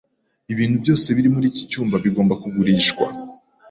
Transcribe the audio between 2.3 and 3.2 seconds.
kugurishwa.